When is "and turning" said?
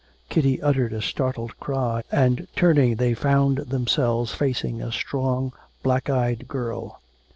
2.11-2.95